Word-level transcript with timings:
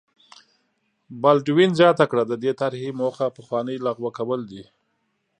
بالډوین 1.21 1.71
زیاته 1.79 2.05
کړه 2.11 2.23
د 2.27 2.33
دې 2.43 2.51
طرحې 2.61 2.89
موخه 3.01 3.25
پخوانۍ 3.37 3.77
لغوه 3.85 4.09
کول 4.17 4.41
دي. 4.51 4.63